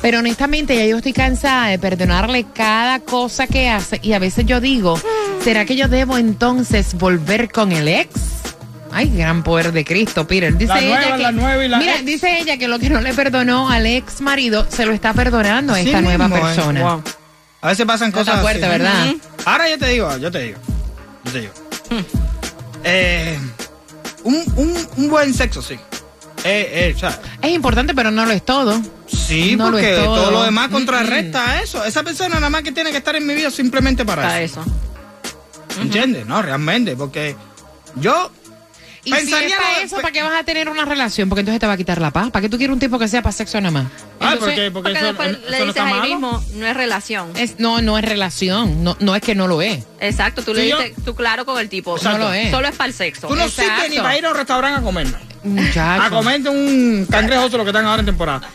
Pero 0.00 0.18
honestamente 0.18 0.74
ya 0.76 0.84
yo 0.84 0.96
estoy 0.96 1.12
cansada 1.12 1.68
de 1.68 1.78
perdonarle 1.78 2.44
cada 2.52 2.98
cosa 3.00 3.46
que 3.46 3.68
hace. 3.68 4.00
Y 4.02 4.14
a 4.14 4.18
veces 4.18 4.44
yo 4.46 4.60
digo, 4.60 4.98
¿será 5.44 5.64
que 5.64 5.76
yo 5.76 5.88
debo 5.88 6.18
entonces 6.18 6.94
volver 6.94 7.50
con 7.50 7.72
el 7.72 7.88
ex? 7.88 8.10
Ay, 8.94 9.10
gran 9.16 9.42
poder 9.42 9.72
de 9.72 9.84
Cristo, 9.84 10.26
Peter. 10.26 10.56
Dice 10.56 10.68
La 10.74 10.80
ella 10.80 10.98
nueva, 11.00 11.16
que, 11.16 11.22
la 11.22 11.32
nueva 11.32 11.64
y 11.64 11.68
la 11.68 11.78
Mira, 11.78 11.94
ex. 11.96 12.04
dice 12.04 12.38
ella 12.40 12.56
que 12.58 12.68
lo 12.68 12.78
que 12.78 12.90
no 12.90 13.00
le 13.00 13.14
perdonó 13.14 13.70
al 13.70 13.86
ex 13.86 14.20
marido 14.20 14.66
se 14.70 14.84
lo 14.84 14.92
está 14.92 15.14
perdonando 15.14 15.72
a 15.72 15.80
esta 15.80 16.00
nueva 16.02 16.28
mismo, 16.28 16.36
eh. 16.46 16.52
persona. 16.54 16.82
Wow. 16.82 17.02
A 17.62 17.68
veces 17.68 17.86
pasan 17.86 18.12
cosas 18.12 18.40
fuerte, 18.42 18.64
así. 18.64 18.70
¿verdad? 18.78 19.06
Ahora 19.46 19.68
yo 19.70 19.78
te 19.78 19.86
digo, 19.88 20.16
yo 20.18 20.30
te 20.30 20.38
digo. 20.40 20.58
Yo 21.24 21.32
te 21.32 21.40
digo. 21.40 21.52
Eh, 22.84 23.38
un, 24.24 24.42
un, 24.56 24.88
un 24.96 25.08
buen 25.08 25.32
sexo, 25.32 25.62
sí. 25.62 25.74
Eh, 26.44 26.90
eh, 26.90 26.92
o 26.96 26.98
sea, 26.98 27.18
Es 27.40 27.50
importante, 27.52 27.94
pero 27.94 28.10
no 28.10 28.26
lo 28.26 28.32
es 28.32 28.44
todo. 28.44 28.80
sí, 29.06 29.54
No 29.56 29.66
porque 29.70 29.94
todo. 29.94 30.16
todo. 30.16 30.30
lo 30.32 30.42
demás 30.42 30.68
Mm, 30.68 30.72
contrarresta 30.72 31.62
eso. 31.62 31.84
Esa 31.84 32.02
persona 32.02 32.34
nada 32.34 32.50
más 32.50 32.62
que 32.62 32.72
tiene 32.72 32.90
que 32.90 32.96
estar 32.98 33.14
en 33.16 33.24
mi 33.26 33.34
vida 33.34 33.50
simplemente 33.50 34.04
para, 34.04 34.22
Para 34.22 34.42
eso. 34.42 34.60
eso. 34.60 34.70
¿Entiendes? 35.80 36.26
No, 36.26 36.42
realmente, 36.42 36.96
porque 36.96 37.36
yo 37.96 38.30
Y 39.04 39.10
si 39.10 39.16
es 39.16 39.22
Pensaría 39.24 39.56
para 39.56 39.72
lo- 39.78 39.84
eso, 39.84 39.96
¿para 39.96 40.12
qué 40.12 40.22
vas 40.22 40.40
a 40.40 40.44
tener 40.44 40.68
una 40.68 40.84
relación? 40.84 41.28
Porque 41.28 41.40
entonces 41.40 41.58
te 41.58 41.66
va 41.66 41.72
a 41.72 41.76
quitar 41.76 42.00
la 42.00 42.12
paz. 42.12 42.30
¿Para 42.30 42.42
qué 42.42 42.48
tú 42.48 42.56
quieres 42.56 42.72
un 42.72 42.78
tipo 42.78 43.00
que 43.00 43.08
sea 43.08 43.20
para 43.20 43.32
sexo 43.32 43.60
nada 43.60 43.72
más? 43.82 43.86
Ah, 44.20 44.36
porque, 44.38 44.70
porque, 44.70 44.90
Porque 44.92 44.92
eso, 44.98 45.06
después 45.06 45.28
eso 45.30 45.38
le 45.40 45.58
no 45.58 45.64
dices 45.64 45.68
está 45.70 45.86
ahí 45.86 45.92
malo. 45.92 46.04
mismo, 46.04 46.44
no 46.54 46.66
es 46.68 46.76
relación. 46.76 47.32
es, 47.36 47.58
no, 47.58 47.82
no 47.82 47.98
es 47.98 48.04
relación. 48.04 48.84
No, 48.84 48.96
no 49.00 49.16
es 49.16 49.22
que 49.22 49.34
no 49.34 49.48
lo 49.48 49.60
es. 49.60 49.82
Exacto, 49.98 50.42
tú 50.42 50.52
Sí, 50.54 50.58
le 50.60 50.62
dices, 50.66 50.92
tú 51.04 51.16
claro 51.16 51.44
con 51.44 51.58
el 51.58 51.68
tipo. 51.68 51.96
Exacto. 51.96 52.18
No 52.18 52.24
lo 52.26 52.32
es. 52.32 52.50
Solo 52.52 52.68
es 52.68 52.76
para 52.76 52.88
el 52.88 52.94
sexo. 52.94 53.26
Tú 53.26 53.34
no 53.34 53.42
Exacto. 53.44 53.72
sirves 53.72 53.90
ni 53.90 53.96
para 53.96 54.16
ir 54.18 54.24
a 54.26 54.30
un 54.30 54.36
restaurante 54.36 54.78
a 54.78 54.82
comer. 54.82 55.08
Muchacho. 55.42 56.02
A 56.04 56.08
comerte 56.08 56.48
un 56.48 57.04
cangrejo 57.10 57.42
otro 57.42 57.58
lo 57.58 57.64
que 57.64 57.70
están 57.70 57.84
ahora 57.84 57.98
en 58.00 58.06
temporada. 58.06 58.48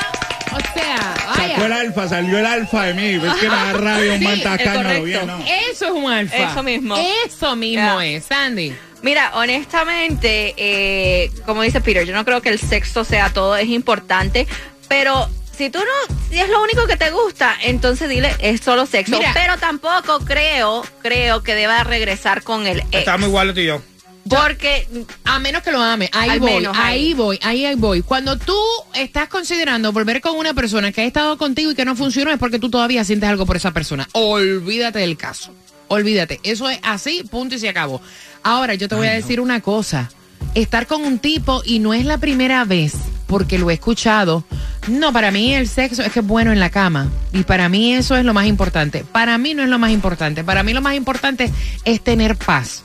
o 0.52 0.60
sea, 0.74 1.16
Sacó 1.38 1.66
el 1.66 1.72
alfa, 1.74 2.10
salió 2.10 2.38
el 2.40 2.46
alfa 2.46 2.84
de 2.86 2.94
mí, 2.94 3.18
ves 3.18 3.34
que 3.36 3.50
me 3.50 3.56
da 3.56 3.74
rabia 3.74 4.14
un 4.14 4.20
Sí, 4.20 4.24
man 4.24 4.34
es 4.34 4.44
tacaño, 4.44 4.74
lo 4.74 4.78
correcto. 4.84 5.04
bien, 5.04 5.28
¿no? 5.28 5.38
Eso 5.72 5.86
es 5.86 5.92
un 5.92 6.12
alfa. 6.12 6.52
Eso 6.52 6.64
mismo. 6.64 6.96
Eso 7.26 7.56
mismo 7.56 8.02
es, 8.02 8.26
Sandy. 8.26 8.74
Mira, 9.04 9.32
honestamente, 9.36 10.54
eh, 10.58 11.32
como 11.46 11.62
dice 11.62 11.82
Peter, 11.82 12.06
yo 12.06 12.14
no 12.14 12.26
creo 12.26 12.42
que 12.42 12.50
el 12.50 12.60
sexo 12.60 13.04
sea 13.04 13.30
todo, 13.32 13.56
es 13.56 13.68
importante, 13.70 14.48
pero 14.88 15.30
si 15.56 15.70
tú 15.70 15.80
no, 15.80 16.16
si 16.30 16.40
es 16.40 16.50
lo 16.50 16.62
único 16.64 16.86
que 16.88 16.98
te 16.98 17.10
gusta, 17.12 17.56
entonces 17.64 18.10
dile, 18.10 18.36
es 18.40 18.62
solo 18.62 18.86
sexo. 18.86 19.18
Mira. 19.18 19.32
pero 19.34 19.58
tampoco 19.58 20.20
creo, 20.26 20.84
creo 21.02 21.44
que 21.44 21.56
deba 21.56 21.84
regresar 21.84 22.44
con 22.44 22.66
el 22.68 22.80
ex. 22.80 22.88
Estamos 22.94 23.28
iguales 23.30 23.54
tú 23.56 23.62
y 23.62 23.66
yo. 23.68 23.82
Porque 24.30 24.88
A 25.26 25.40
menos 25.40 25.62
que 25.64 25.72
lo 25.72 25.82
ame. 25.82 26.10
Ahí 26.14 26.30
Al 26.32 26.40
voy, 26.40 26.54
menos 26.54 26.76
ahí. 26.78 27.08
ahí. 27.08 27.14
voy, 27.14 27.40
ahí, 27.44 27.66
ahí 27.66 27.76
voy. 27.76 28.02
Cuando 28.02 28.38
tú 28.38 28.58
estás 28.94 29.28
considerando 29.30 29.92
volver 29.92 30.22
con 30.22 30.36
una 30.38 30.54
persona 30.54 30.92
que 30.92 31.02
ha 31.02 31.06
estado 31.06 31.38
contigo 31.38 31.72
y 31.72 31.76
que 31.76 31.86
no 31.86 31.96
funcionó, 31.96 32.32
es 32.32 32.40
porque 32.40 32.60
tú 32.60 32.70
todavía 32.70 33.04
sientes 33.04 33.30
algo 33.30 33.46
por 33.46 33.56
esa 33.58 33.72
persona. 33.72 34.08
Olvídate 34.14 35.00
del 35.00 35.18
caso. 35.18 35.52
Olvídate. 35.90 36.40
Eso 36.44 36.70
es 36.70 36.80
así, 36.84 37.24
punto 37.30 37.56
y 37.56 37.60
se 37.60 37.70
acabó. 37.70 38.02
Ahora, 38.44 38.76
yo 38.76 38.88
te 38.88 38.96
voy 38.96 39.08
a 39.08 39.14
decir 39.14 39.40
una 39.40 39.62
cosa. 39.62 40.10
Estar 40.54 40.88
con 40.88 41.04
un 41.04 41.20
tipo 41.20 41.62
y 41.66 41.80
no 41.80 41.94
es 41.94 42.06
la 42.06 42.18
primera 42.18 42.64
vez, 42.66 42.94
porque 43.28 43.58
lo 43.58 43.70
he 43.70 43.74
escuchado. 43.76 44.44
No, 44.88 45.12
para 45.14 45.32
mí 45.32 45.54
el 45.54 45.68
sexo 45.68 46.02
es 46.04 46.12
que 46.12 46.20
es 46.20 46.26
bueno 46.26 46.52
en 46.52 46.60
la 46.60 46.70
cama. 46.70 47.10
Y 47.34 47.44
para 47.44 47.70
mí 47.70 47.94
eso 47.94 48.16
es 48.16 48.24
lo 48.26 48.34
más 48.34 48.46
importante. 48.48 49.04
Para 49.04 49.38
mí 49.38 49.54
no 49.54 49.64
es 49.64 49.70
lo 49.70 49.80
más 49.80 49.92
importante. 49.92 50.44
Para 50.44 50.64
mí 50.64 50.74
lo 50.74 50.82
más 50.82 50.96
importante 50.96 51.52
es 51.86 52.02
tener 52.02 52.36
paz. 52.36 52.84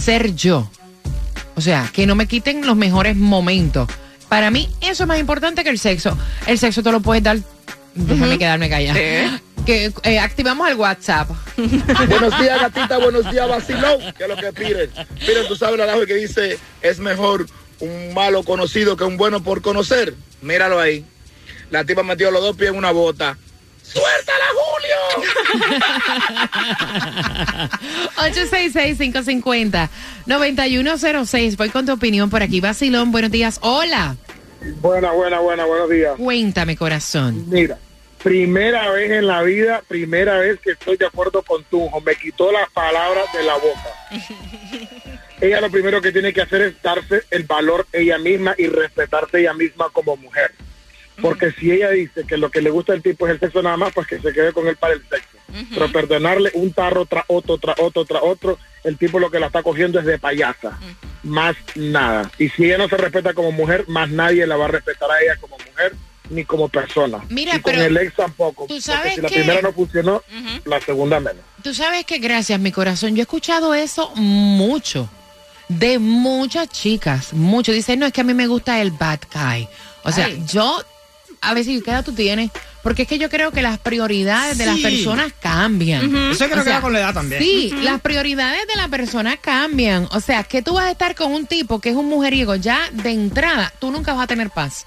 Ser 0.00 0.34
yo. 0.34 0.70
O 1.56 1.60
sea, 1.60 1.90
que 1.92 2.06
no 2.06 2.14
me 2.14 2.26
quiten 2.26 2.66
los 2.66 2.76
mejores 2.76 3.16
momentos. 3.16 3.88
Para 4.28 4.50
mí, 4.50 4.68
eso 4.80 5.02
es 5.02 5.06
más 5.06 5.18
importante 5.18 5.62
que 5.62 5.70
el 5.70 5.78
sexo. 5.78 6.16
El 6.46 6.58
sexo 6.58 6.82
te 6.82 6.90
lo 6.90 7.00
puedes 7.00 7.22
dar. 7.22 7.38
Déjame 7.94 8.38
quedarme 8.38 8.70
callada. 8.70 8.98
Que 9.66 9.92
eh, 10.04 10.18
activamos 10.18 10.68
el 10.70 10.76
WhatsApp. 10.76 11.28
Buenos 12.08 12.40
días, 12.40 12.60
gatita. 12.60 12.98
Buenos 12.98 13.30
días, 13.30 13.46
vacilón. 13.46 13.98
¿Qué 14.16 14.22
es 14.22 14.28
lo 14.28 14.36
que 14.36 14.52
piden? 14.52 14.90
Miren, 15.26 15.46
tú 15.48 15.56
sabes 15.56 15.78
adagio 15.78 16.06
que 16.06 16.14
dice: 16.14 16.58
es 16.80 16.98
mejor 16.98 17.46
un 17.80 18.14
malo 18.14 18.42
conocido 18.42 18.96
que 18.96 19.04
un 19.04 19.18
bueno 19.18 19.42
por 19.42 19.60
conocer. 19.60 20.14
Míralo 20.40 20.80
ahí. 20.80 21.04
La 21.70 21.84
tipa 21.84 22.02
metió 22.02 22.30
los 22.30 22.40
dos 22.40 22.56
pies 22.56 22.70
en 22.70 22.76
una 22.76 22.90
bota. 22.90 23.36
¡Suéltala, 23.92 24.44
Julio! 24.54 24.96
866-550-9106. 30.26 31.56
Voy 31.56 31.70
con 31.70 31.86
tu 31.86 31.92
opinión 31.92 32.30
por 32.30 32.42
aquí. 32.42 32.60
Basilón, 32.60 33.10
buenos 33.10 33.30
días. 33.30 33.58
Hola. 33.62 34.16
Buena, 34.80 35.10
buena, 35.12 35.40
buena, 35.40 35.64
buenos 35.64 35.90
días. 35.90 36.16
Cuéntame, 36.16 36.76
corazón. 36.76 37.46
Mira, 37.48 37.78
primera 38.22 38.90
vez 38.90 39.10
en 39.10 39.26
la 39.26 39.42
vida, 39.42 39.82
primera 39.88 40.38
vez 40.38 40.60
que 40.60 40.72
estoy 40.72 40.96
de 40.96 41.06
acuerdo 41.06 41.42
con 41.42 41.64
Tunjo. 41.64 42.00
Me 42.00 42.14
quitó 42.14 42.52
las 42.52 42.70
palabras 42.70 43.24
de 43.32 43.42
la 43.42 43.54
boca. 43.54 43.90
ella 45.40 45.60
lo 45.60 45.70
primero 45.70 46.00
que 46.00 46.12
tiene 46.12 46.32
que 46.32 46.42
hacer 46.42 46.62
es 46.62 46.80
darse 46.82 47.22
el 47.30 47.42
valor 47.44 47.86
ella 47.92 48.18
misma 48.18 48.54
y 48.56 48.66
respetarse 48.66 49.40
ella 49.40 49.54
misma 49.54 49.88
como 49.92 50.16
mujer. 50.16 50.52
Porque 51.20 51.52
si 51.52 51.70
ella 51.72 51.90
dice 51.90 52.24
que 52.26 52.36
lo 52.36 52.50
que 52.50 52.60
le 52.62 52.70
gusta 52.70 52.92
al 52.92 53.02
tipo 53.02 53.26
es 53.26 53.34
el 53.34 53.40
sexo 53.40 53.62
nada 53.62 53.76
más, 53.76 53.92
pues 53.92 54.06
que 54.06 54.18
se 54.20 54.32
quede 54.32 54.52
con 54.52 54.66
él 54.68 54.76
para 54.76 54.94
el 54.94 55.00
sexo. 55.08 55.36
Pero 55.74 55.90
perdonarle 55.90 56.50
un 56.54 56.72
tarro 56.72 57.06
tras 57.06 57.24
otro, 57.26 57.58
tras 57.58 57.76
otro, 57.80 58.04
tras 58.04 58.22
otro, 58.22 58.58
el 58.84 58.96
tipo 58.96 59.18
lo 59.18 59.30
que 59.30 59.40
la 59.40 59.46
está 59.48 59.62
cogiendo 59.62 59.98
es 59.98 60.06
de 60.06 60.18
payasa. 60.18 60.78
Más 61.22 61.56
nada. 61.74 62.30
Y 62.38 62.48
si 62.50 62.64
ella 62.66 62.78
no 62.78 62.88
se 62.88 62.96
respeta 62.96 63.34
como 63.34 63.50
mujer, 63.52 63.84
más 63.88 64.08
nadie 64.10 64.46
la 64.46 64.56
va 64.56 64.66
a 64.66 64.68
respetar 64.68 65.10
a 65.10 65.20
ella 65.20 65.36
como 65.40 65.56
mujer 65.58 65.94
ni 66.30 66.44
como 66.44 66.68
persona. 66.68 67.18
Mira, 67.28 67.56
y 67.56 67.60
con 67.60 67.72
pero 67.72 67.84
el 67.86 67.96
ex 67.96 68.14
tampoco. 68.14 68.62
tú 68.62 68.74
porque 68.74 68.80
sabes 68.80 69.14
si 69.16 69.20
la 69.20 69.28
que- 69.28 69.34
primera 69.34 69.62
no 69.62 69.72
funcionó, 69.72 70.22
la 70.64 70.80
segunda 70.80 71.18
menos. 71.18 71.42
Tú 71.64 71.74
sabes 71.74 72.04
que 72.04 72.18
gracias, 72.18 72.60
mi 72.60 72.70
corazón. 72.70 73.16
Yo 73.16 73.20
he 73.20 73.22
escuchado 73.22 73.74
eso 73.74 74.12
mucho. 74.14 75.10
De 75.68 75.98
muchas 75.98 76.68
chicas. 76.68 77.32
Mucho. 77.32 77.72
Dicen, 77.72 77.98
no, 77.98 78.06
es 78.06 78.12
que 78.12 78.20
a 78.20 78.24
mí 78.24 78.34
me 78.34 78.46
gusta 78.46 78.80
el 78.80 78.92
bad 78.92 79.20
guy. 79.32 79.68
O 80.04 80.10
sea, 80.12 80.26
Ay. 80.26 80.42
yo, 80.46 80.82
a 81.40 81.54
ver 81.54 81.64
si, 81.64 81.80
¿qué 81.82 81.90
edad 81.90 82.04
tú 82.04 82.12
tienes? 82.12 82.50
Porque 82.82 83.02
es 83.02 83.08
que 83.08 83.18
yo 83.18 83.28
creo 83.30 83.50
que 83.50 83.62
las 83.62 83.78
prioridades 83.78 84.56
de 84.58 84.66
las 84.66 84.76
Sí. 84.76 84.82
personas 84.82 85.32
cambian. 85.40 86.06
Ujú. 86.06 86.32
Eso 86.32 86.46
creo 86.48 86.62
O 86.62 86.64
que 86.64 86.70
va 86.70 86.80
con 86.80 86.92
la 86.92 87.00
edad 87.00 87.14
también. 87.14 87.42
Sí, 87.42 87.70
las 87.82 88.00
prioridades 88.00 88.60
de 88.66 88.76
la 88.76 88.88
persona 88.88 89.36
cambian. 89.36 90.08
O 90.12 90.20
sea, 90.20 90.44
que 90.44 90.62
tú 90.62 90.74
vas 90.74 90.86
a 90.86 90.90
estar 90.90 91.14
con 91.14 91.32
un 91.32 91.46
tipo 91.46 91.78
que 91.80 91.90
es 91.90 91.96
un 91.96 92.08
mujeriego 92.08 92.54
ya 92.56 92.80
de 92.92 93.10
entrada, 93.10 93.72
tú 93.78 93.90
nunca 93.90 94.12
vas 94.14 94.24
a 94.24 94.26
tener 94.26 94.50
paz. 94.50 94.86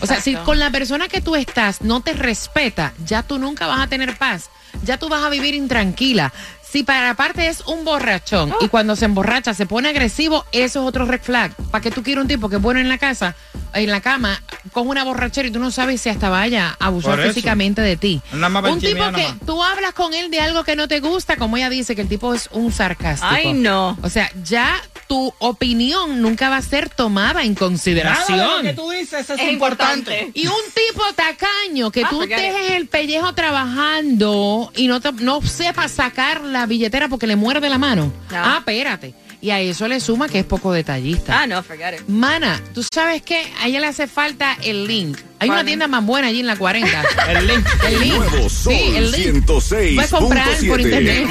O 0.00 0.06
sea, 0.06 0.20
si 0.20 0.30
Exacto. 0.30 0.44
con 0.44 0.58
la 0.58 0.70
persona 0.70 1.08
que 1.08 1.20
tú 1.22 1.34
estás 1.34 1.80
no 1.80 2.00
te 2.02 2.12
respeta, 2.12 2.92
ya 3.06 3.22
tú 3.22 3.38
nunca 3.38 3.66
vas 3.66 3.80
a 3.80 3.86
tener 3.86 4.16
paz. 4.18 4.50
Ya 4.84 4.98
tú 4.98 5.08
vas 5.08 5.24
a 5.24 5.30
vivir 5.30 5.54
intranquila. 5.54 6.32
Si 6.70 6.82
para 6.82 7.10
aparte 7.10 7.48
es 7.48 7.62
un 7.62 7.84
borrachón 7.84 8.54
y 8.60 8.68
cuando 8.68 8.94
se 8.94 9.06
emborracha 9.06 9.54
se 9.54 9.64
pone 9.64 9.88
agresivo, 9.88 10.44
eso 10.52 10.80
es 10.82 10.86
otro 10.86 11.06
red 11.06 11.22
flag. 11.22 11.54
¿Para 11.70 11.80
qué 11.80 11.90
tú 11.90 12.02
quieres 12.02 12.20
un 12.22 12.28
tipo 12.28 12.50
que 12.50 12.56
es 12.56 12.62
bueno 12.62 12.78
en 12.78 12.90
la 12.90 12.98
casa, 12.98 13.34
en 13.72 13.90
la 13.90 14.02
cama, 14.02 14.42
con 14.72 14.86
una 14.86 15.02
borrachera 15.02 15.48
y 15.48 15.50
tú 15.50 15.60
no 15.60 15.70
sabes 15.70 16.02
si 16.02 16.10
hasta 16.10 16.28
vaya 16.28 16.76
a 16.78 16.86
abusar 16.86 17.22
físicamente 17.22 17.80
de 17.80 17.96
ti? 17.96 18.20
Un 18.32 18.80
tipo 18.80 19.12
que 19.12 19.26
tú 19.46 19.62
hablas 19.62 19.94
con 19.94 20.12
él 20.12 20.30
de 20.30 20.40
algo 20.40 20.62
que 20.62 20.76
no 20.76 20.88
te 20.88 21.00
gusta, 21.00 21.36
como 21.36 21.56
ella 21.56 21.70
dice, 21.70 21.96
que 21.96 22.02
el 22.02 22.08
tipo 22.08 22.34
es 22.34 22.50
un 22.52 22.70
sarcástico. 22.70 23.32
Ay, 23.32 23.54
no. 23.54 23.96
O 24.02 24.10
sea, 24.10 24.30
ya 24.44 24.78
tu 25.08 25.32
opinión 25.38 26.20
nunca 26.22 26.48
va 26.50 26.58
a 26.58 26.62
ser 26.62 26.88
tomada 26.90 27.42
en 27.44 27.54
consideración. 27.54 28.38
Nada 28.38 28.56
de 28.58 28.62
lo 28.62 28.68
que 28.70 28.74
tú 28.74 28.90
dices 28.90 29.28
es, 29.28 29.38
Es 29.40 29.52
importante. 29.52 30.20
importante. 30.20 30.30
Y 30.40 30.46
un 30.46 30.54
tipo 30.74 31.02
tacaño 31.14 31.90
que 31.90 32.04
Ah, 32.04 32.08
tú 32.10 32.22
it. 32.22 32.28
dejes 32.30 32.72
el 32.72 32.86
pellejo 32.88 33.32
trabajando 33.34 34.70
y 34.76 34.86
no, 34.88 35.00
te- 35.00 35.12
no 35.12 35.40
sepas 35.42 35.92
sacar 35.92 36.42
la 36.42 36.66
billetera 36.66 37.08
porque 37.08 37.26
le 37.26 37.36
muerde 37.36 37.68
la 37.68 37.78
mano. 37.78 38.12
No. 38.30 38.36
Ah, 38.36 38.56
espérate. 38.58 39.14
Y 39.40 39.50
a 39.50 39.60
eso 39.60 39.86
le 39.86 40.00
suma 40.00 40.28
que 40.28 40.40
es 40.40 40.44
poco 40.44 40.72
detallista. 40.72 41.42
Ah, 41.42 41.46
no, 41.46 41.62
forget 41.62 41.94
it. 41.94 42.08
Mana, 42.08 42.60
¿tú 42.74 42.84
sabes 42.92 43.22
qué? 43.22 43.40
A 43.62 43.68
ella 43.68 43.78
le 43.78 43.86
hace 43.86 44.08
falta 44.08 44.58
el 44.64 44.84
link. 44.88 45.16
Hay 45.38 45.48
una 45.48 45.64
tienda 45.64 45.86
más 45.86 46.04
buena 46.04 46.26
allí 46.26 46.40
en 46.40 46.48
la 46.48 46.56
40. 46.56 47.04
El 47.28 47.46
link. 47.46 47.66
El 47.86 48.00
link. 48.00 48.14
Nuevo 48.16 48.48
Sol 48.50 48.72
Sí, 48.74 48.96
el 48.96 49.10
link. 49.12 49.46
106.7. 49.46 49.94
Puedes 49.94 50.10
comprar 50.10 50.48
por 50.68 50.80
internet. 50.80 51.28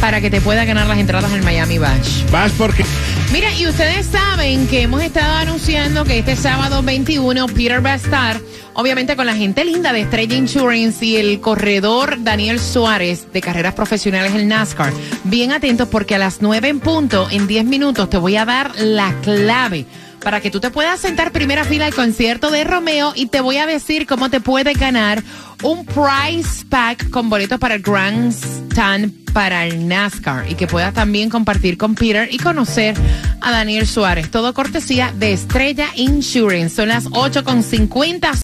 Para 0.01 0.21
que 0.21 0.31
te 0.31 0.41
pueda 0.41 0.65
ganar 0.65 0.87
las 0.87 0.99
entradas 0.99 1.33
al 1.33 1.43
Miami 1.43 1.79
Bash. 1.79 2.25
Vas 2.31 2.53
porque 2.57 2.85
Mira, 3.31 3.53
y 3.53 3.67
ustedes 3.67 4.07
saben 4.07 4.67
que 4.69 4.83
hemos 4.83 5.03
estado 5.03 5.35
anunciando 5.35 6.05
que 6.05 6.21
este 6.21 6.35
sábado 6.35 6.83
21 6.83 7.47
Peter 7.49 7.85
va 7.85 7.93
a 7.93 7.97
estar, 7.97 8.41
obviamente 8.73 9.17
con 9.17 9.27
la 9.27 9.35
gente 9.35 9.67
linda 9.67 9.93
de 9.93 10.01
Estrella 10.01 10.35
Insurance 10.35 11.05
y 11.05 11.17
el 11.17 11.39
corredor 11.41 12.17
Daniel 12.23 12.59
Suárez 12.59 13.31
de 13.31 13.43
carreras 13.43 13.75
profesionales 13.75 14.35
en 14.35 14.49
NASCAR. 14.49 14.95
Bien 15.25 15.53
atentos 15.53 15.89
porque 15.89 16.15
a 16.15 16.19
las 16.19 16.41
9 16.41 16.69
en 16.69 16.81
punto, 16.81 17.29
en 17.31 17.47
10 17.47 17.67
minutos, 17.67 18.09
te 18.09 18.17
voy 18.17 18.37
a 18.37 18.47
dar 18.47 18.73
la 18.81 19.15
clave 19.21 19.85
para 20.23 20.41
que 20.41 20.51
tú 20.51 20.61
te 20.61 20.71
puedas 20.71 21.01
sentar 21.01 21.33
primera 21.33 21.65
fila 21.65 21.87
al 21.87 21.95
concierto 21.95 22.51
de 22.51 22.65
Romeo 22.65 23.13
y 23.15 23.27
te 23.27 23.41
voy 23.41 23.57
a 23.59 23.67
decir 23.67 24.07
cómo 24.07 24.31
te 24.31 24.41
puedes 24.41 24.79
ganar 24.79 25.23
un 25.63 25.85
prize 25.85 26.65
pack 26.69 27.11
con 27.11 27.29
boletos 27.31 27.59
para 27.59 27.75
el 27.75 27.83
Grand 27.83 28.33
Stand 28.33 29.33
para 29.33 29.67
el 29.67 29.87
NASCAR 29.87 30.51
y 30.51 30.55
que 30.55 30.67
puedas 30.67 30.95
también 30.95 31.31
compartir 31.31 31.77
con 31.77 31.95
Peter 31.95 32.29
y 32.31 32.39
conocer 32.39 32.97
a 33.41 33.51
Daniel 33.51 33.87
Suárez. 33.87 34.31
Todo 34.31 34.55
cortesía 34.55 35.13
de 35.17 35.33
Estrella 35.33 35.89
Insurance. 35.95 36.77
Son 36.77 36.89
las 36.89 37.07
8.50. 37.07 38.41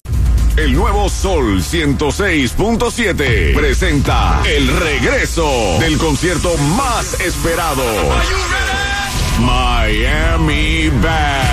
El 0.57 0.73
nuevo 0.73 1.09
Sol 1.09 1.61
106.7 1.61 3.55
presenta 3.55 4.41
el 4.45 4.67
regreso 4.67 5.77
del 5.79 5.97
concierto 5.97 6.57
más 6.77 7.19
esperado. 7.19 7.83
Miami 9.41 10.89
Bash. 11.01 11.44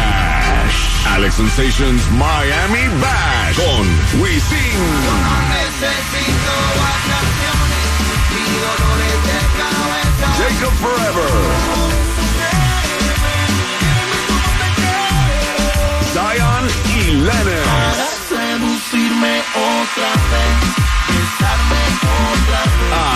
Alex 1.14 1.35
Sensations 1.35 2.03
Miami 2.12 2.88
Bash 3.01 3.57
con 3.57 4.20
Wisin. 4.20 4.81
Jacob 10.38 10.72
Forever. 10.81 11.33
Zion 16.14 16.64
y 16.96 17.11
Lennox. 17.12 18.12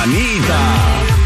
Anita. 0.02 1.25